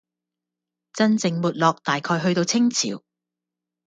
[0.93, 3.03] 真正沒落大概去到清朝